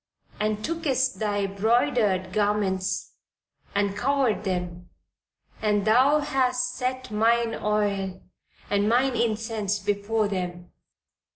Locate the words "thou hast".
5.85-6.73